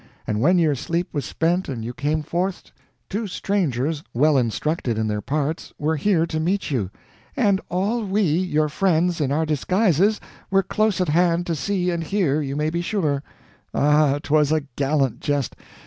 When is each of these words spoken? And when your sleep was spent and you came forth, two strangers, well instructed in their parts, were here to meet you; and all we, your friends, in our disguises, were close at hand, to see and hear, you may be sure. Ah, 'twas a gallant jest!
And 0.25 0.41
when 0.41 0.57
your 0.57 0.73
sleep 0.73 1.09
was 1.13 1.25
spent 1.25 1.69
and 1.69 1.85
you 1.85 1.93
came 1.93 2.23
forth, 2.23 2.71
two 3.07 3.27
strangers, 3.27 4.01
well 4.15 4.35
instructed 4.35 4.97
in 4.97 5.07
their 5.07 5.21
parts, 5.21 5.73
were 5.77 5.95
here 5.95 6.25
to 6.25 6.39
meet 6.39 6.71
you; 6.71 6.89
and 7.37 7.61
all 7.69 8.03
we, 8.03 8.23
your 8.23 8.67
friends, 8.67 9.21
in 9.21 9.31
our 9.31 9.45
disguises, 9.45 10.19
were 10.49 10.63
close 10.63 11.01
at 11.01 11.09
hand, 11.09 11.45
to 11.45 11.53
see 11.53 11.91
and 11.91 12.03
hear, 12.05 12.41
you 12.41 12.55
may 12.55 12.71
be 12.71 12.81
sure. 12.81 13.21
Ah, 13.75 14.17
'twas 14.23 14.51
a 14.51 14.61
gallant 14.75 15.19
jest! 15.19 15.55